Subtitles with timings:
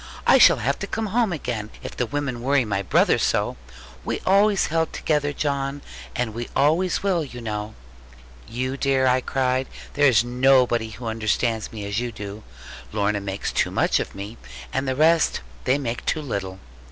[0.25, 3.55] I shall have to come home again, if the women worry my brother so.
[4.03, 5.83] We always held together, John;
[6.15, 7.75] and we always will, you know.'
[8.47, 12.41] 'You dear,' I cried, 'there is nobody who understands me as you do.
[12.91, 14.37] Lorna makes too much of me,
[14.73, 16.57] and the rest they make too little.'